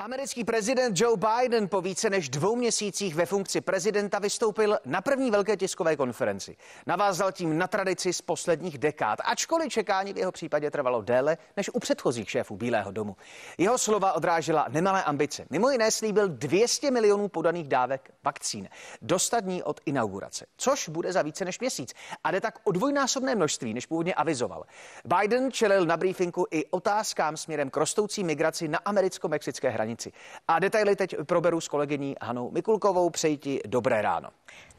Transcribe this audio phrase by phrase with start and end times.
[0.00, 5.30] Americký prezident Joe Biden po více než dvou měsících ve funkci prezidenta vystoupil na první
[5.30, 6.56] velké tiskové konferenci.
[6.86, 11.70] Navázal tím na tradici z posledních dekád, ačkoliv čekání v jeho případě trvalo déle než
[11.74, 13.16] u předchozích šéfů Bílého domu.
[13.58, 15.46] Jeho slova odrážela nemalé ambice.
[15.50, 18.68] Mimo jiné slíbil 200 milionů podaných dávek vakcín.
[19.02, 21.94] Dostat ní od inaugurace, což bude za více než měsíc.
[22.24, 24.64] A jde tak o dvojnásobné množství, než původně avizoval.
[25.18, 30.12] Biden čelil na briefingu i otázkám směrem k rostoucí migraci na americko-mexické hranici hranici.
[30.48, 33.10] A detaily teď proberu s kolegyní Hanou Mikulkovou.
[33.10, 34.28] Přeji ti dobré ráno.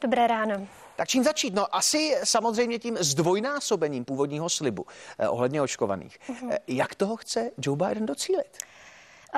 [0.01, 0.67] Dobré ráno.
[0.95, 1.53] Tak čím začít?
[1.53, 4.85] No asi samozřejmě tím zdvojnásobením původního slibu
[5.19, 6.19] eh, ohledně očkovaných.
[6.29, 6.57] Mm-hmm.
[6.67, 8.57] Jak toho chce Joe Biden docílit?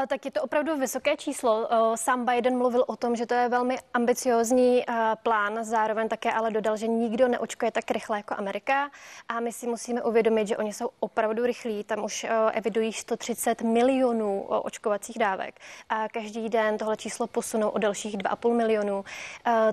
[0.08, 1.70] Tak je to opravdu vysoké číslo.
[1.96, 4.86] Sám Biden mluvil o tom, že to je velmi ambiciozní
[5.24, 8.92] plán, zároveň také ale dodal, že nikdo neočkuje tak rychle jako Amerika
[9.30, 11.84] a my si musíme uvědomit, že oni jsou opravdu rychlí.
[11.84, 18.18] Tam už evidují 130 milionů očkovacích dávek a každý den tohle číslo posunou o dalších
[18.18, 19.06] 2,5 milionů,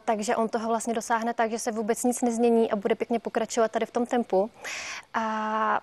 [0.04, 3.70] takže on toho vlastně dosáhne tak, že se vůbec nic nezmění a bude pěkně pokračovat
[3.70, 4.50] tady v tom tempu.
[5.14, 5.80] A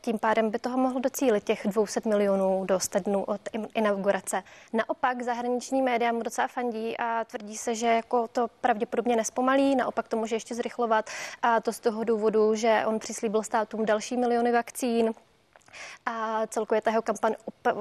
[0.00, 3.40] tím pádem by toho mohl docílit těch 200 milionů do 100 dnů od
[3.74, 4.42] inaugurace.
[4.72, 10.08] Naopak zahraniční média mu docela fandí a tvrdí se, že jako to pravděpodobně nespomalí, naopak
[10.08, 11.10] to může ještě zrychlovat
[11.42, 15.14] a to z toho důvodu, že on přislíbil státům další miliony vakcín,
[16.06, 17.34] a celkově ta jeho kampaň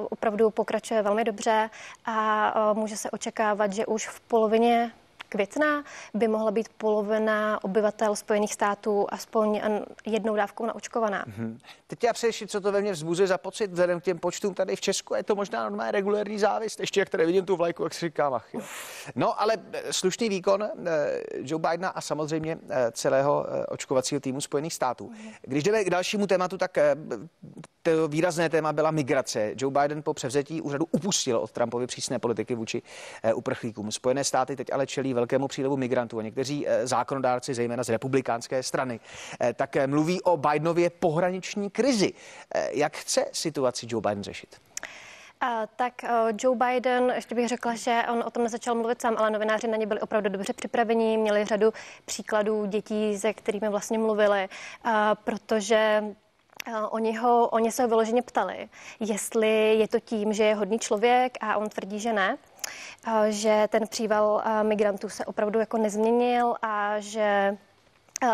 [0.10, 1.70] opravdu pokračuje velmi dobře
[2.06, 4.92] a může se očekávat, že už v polovině
[5.34, 9.62] května by mohla být polovina obyvatel Spojených států aspoň
[10.06, 11.26] jednou dávkou naočkovaná.
[11.26, 11.58] Mm-hmm.
[11.88, 14.76] Teď já především, co to ve mně vzbuzuje za pocit vzhledem k těm počtům tady
[14.76, 17.94] v Česku, je to možná normálně regulérní závist, ještě jak tady vidím tu vlajku, jak
[17.94, 18.62] si říkám, ach, jo.
[19.16, 20.70] No, ale eh, slušný výkon eh,
[21.34, 25.10] Joe Bidena a samozřejmě eh, celého očkovacího týmu Spojených států.
[25.10, 25.34] Mm-hmm.
[25.42, 26.78] Když jdeme k dalšímu tématu, tak
[27.84, 29.54] to výrazné téma byla migrace.
[29.58, 32.82] Joe Biden po převzetí úřadu upustil od Trumpovy přísné politiky vůči
[33.36, 33.92] uprchlíkům.
[33.92, 38.64] Spojené státy teď ale čelí velkému přílevu migrantů a někteří eh, zákonodárci, zejména z republikánské
[38.64, 39.00] strany,
[39.42, 42.14] eh, také mluví o Bidenově pohraniční krizi.
[42.56, 44.56] Eh, jak chce situaci Joe Biden řešit?
[45.42, 45.94] A, tak
[46.42, 49.78] Joe Biden, ještě bych řekla, že on o tom nezačal mluvit sám, ale novináři na
[49.78, 51.74] ně byli opravdu dobře připraveni, měli řadu
[52.06, 54.50] příkladů dětí, se kterými vlastně mluvili,
[54.84, 56.04] a, protože
[56.90, 58.70] Oni, ho, oni se ho vyloženě ptali,
[59.00, 62.38] jestli je to tím, že je hodný člověk a on tvrdí, že ne.
[63.30, 67.58] Že ten příval migrantů se opravdu jako nezměnil a že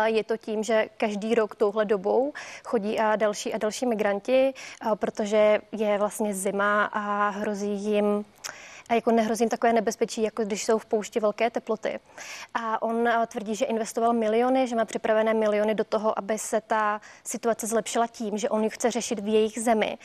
[0.04, 2.32] je to tím, že každý rok touhle dobou
[2.64, 4.54] chodí a další a další migranti,
[4.94, 8.24] protože je vlastně zima a hrozí jim
[8.90, 12.00] a jako nehrozí takové nebezpečí, jako když jsou v poušti velké teploty.
[12.54, 17.00] A on tvrdí, že investoval miliony, že má připravené miliony do toho, aby se ta
[17.24, 19.98] situace zlepšila tím, že on ji chce řešit v jejich zemi.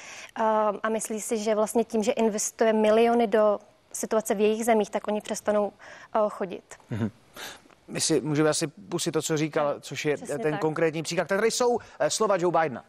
[0.83, 3.59] A myslí si, že vlastně tím, že investuje miliony do
[3.91, 6.75] situace v jejich zemích, tak oni přestanou uh, chodit.
[6.91, 7.11] Mm-hmm.
[7.87, 10.61] My si můžeme asi pustit to, co říkal, což je Přesně ten tak.
[10.61, 11.27] konkrétní příklad.
[11.27, 12.85] Tady jsou eh, slova Joe Bidena.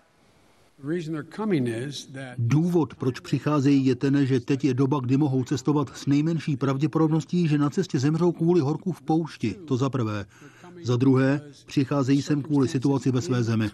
[2.39, 7.49] Důvod, proč přicházejí, je ten, že teď je doba, kdy mohou cestovat s nejmenší pravděpodobností,
[7.49, 9.55] že na cestě zemřou kvůli horku v poušti.
[9.55, 10.27] To za prvé.
[10.83, 13.71] Za druhé, přicházejí sem kvůli situaci ve své zemi.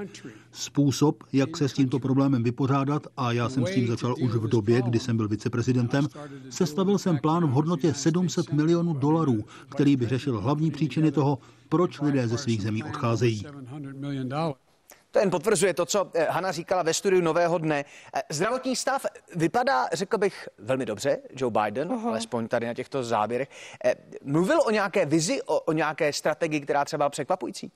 [0.52, 4.48] Způsob, jak se s tímto problémem vypořádat, a já jsem s tím začal už v
[4.48, 6.06] době, kdy jsem byl viceprezidentem,
[6.50, 12.00] sestavil jsem plán v hodnotě 700 milionů dolarů, který by řešil hlavní příčiny toho, proč
[12.00, 13.42] lidé ze svých zemí odcházejí.
[15.12, 17.84] To jen potvrzuje to, co eh, Hanna říkala ve studiu Nového dne.
[18.16, 19.06] Eh, zdravotní stav
[19.36, 22.08] vypadá, řekl bych, velmi dobře, Joe Biden, uh-huh.
[22.08, 23.48] alespoň tady na těchto záběrech.
[23.84, 27.72] Eh, mluvil o nějaké vizi, o, o nějaké strategii, která třeba překvapující?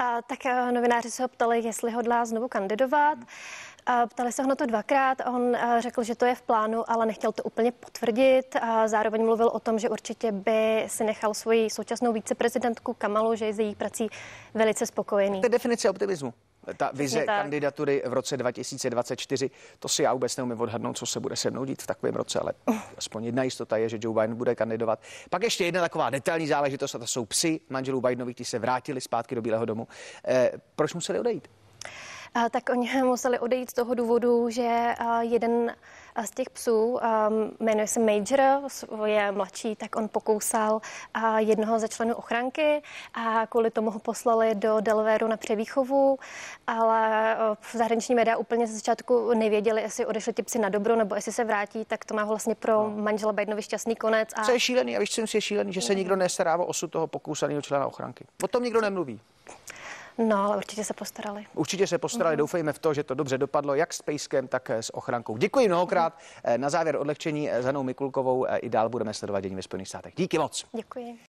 [0.00, 0.38] A, tak
[0.70, 3.18] novináři se ho ptali, jestli hodlá znovu kandidovat.
[3.86, 5.18] A ptali se ho na to dvakrát.
[5.26, 8.56] On řekl, že to je v plánu, ale nechtěl to úplně potvrdit.
[8.62, 13.44] A zároveň mluvil o tom, že určitě by si nechal svoji současnou viceprezidentku Kamalu, že
[13.44, 14.08] je z její prací
[14.54, 15.40] velice spokojený.
[15.40, 16.34] To je definice optimismu.
[16.76, 21.36] Ta vize kandidatury v roce 2024, to si já vůbec neumím odhadnout, co se bude
[21.36, 22.52] se mnou dít v takovém roce, ale
[22.98, 25.02] aspoň jedna jistota je, že Joe Biden bude kandidovat.
[25.30, 29.00] Pak ještě jedna taková detailní záležitost, a to jsou psy manželů Bidenových, kteří se vrátili
[29.00, 29.88] zpátky do Bílého domu.
[30.24, 31.48] Eh, proč museli odejít?
[32.50, 35.74] Tak oni museli odejít z toho důvodu, že jeden
[36.24, 36.98] z těch psů,
[37.60, 38.70] jmenuje se Major,
[39.04, 40.80] je mladší, tak on pokousal
[41.36, 42.82] jednoho ze členů ochranky
[43.14, 46.18] a kvůli tomu ho poslali do Delaware na převýchovu,
[46.66, 51.14] ale v zahraniční média úplně ze začátku nevěděli, jestli odešli ty psy na dobro nebo
[51.14, 52.90] jestli se vrátí, tak to má vlastně pro no.
[52.90, 54.28] manžela Bidenovi šťastný konec.
[54.34, 54.44] A...
[54.44, 57.06] Co je šílený, a víš, co je šílený, že se nikdo nestará o osud toho
[57.06, 58.24] pokousaného člena ochranky.
[58.42, 59.20] O tom nikdo nemluví.
[60.28, 61.46] No, ale určitě se postarali.
[61.54, 62.38] Určitě se postarali, mm.
[62.38, 65.36] doufejme v to, že to dobře dopadlo, jak s Pejskem, tak s ochrankou.
[65.36, 66.18] Děkuji mnohokrát.
[66.46, 66.60] Mm.
[66.60, 70.14] Na závěr odlehčení za Hanou Mikulkovou i dál budeme sledovat dění ve Spojených státech.
[70.16, 70.66] Díky moc.
[70.72, 71.18] Děkuji.